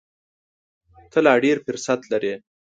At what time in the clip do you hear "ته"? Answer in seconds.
1.11-1.19